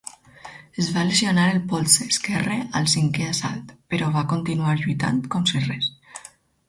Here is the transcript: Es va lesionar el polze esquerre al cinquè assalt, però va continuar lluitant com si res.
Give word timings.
Es 0.83 0.87
va 0.93 1.01
lesionar 1.09 1.43
el 1.49 1.59
polze 1.73 2.07
esquerre 2.13 2.57
al 2.79 2.89
cinquè 2.95 3.27
assalt, 3.35 3.75
però 3.95 4.09
va 4.17 4.27
continuar 4.33 4.75
lluitant 4.81 5.21
com 5.37 5.47
si 5.53 5.63
res. 5.69 5.93